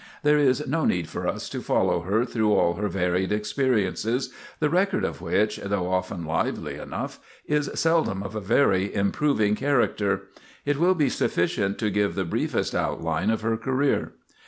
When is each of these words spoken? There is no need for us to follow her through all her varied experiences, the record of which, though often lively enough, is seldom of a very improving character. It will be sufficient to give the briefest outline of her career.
There 0.23 0.39
is 0.39 0.65
no 0.65 0.83
need 0.83 1.07
for 1.07 1.27
us 1.27 1.47
to 1.49 1.61
follow 1.61 1.99
her 1.99 2.25
through 2.25 2.53
all 2.53 2.73
her 2.73 2.87
varied 2.87 3.31
experiences, 3.31 4.33
the 4.59 4.67
record 4.67 5.03
of 5.05 5.21
which, 5.21 5.57
though 5.57 5.91
often 5.91 6.25
lively 6.25 6.73
enough, 6.77 7.19
is 7.45 7.69
seldom 7.75 8.23
of 8.23 8.35
a 8.35 8.41
very 8.41 8.91
improving 8.95 9.53
character. 9.53 10.29
It 10.65 10.77
will 10.77 10.95
be 10.95 11.09
sufficient 11.09 11.77
to 11.77 11.91
give 11.91 12.15
the 12.15 12.25
briefest 12.25 12.73
outline 12.73 13.29
of 13.29 13.41
her 13.41 13.57
career. 13.57 14.13